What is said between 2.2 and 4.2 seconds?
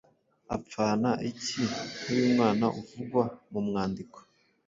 mwana uvugwa mu mwandiko?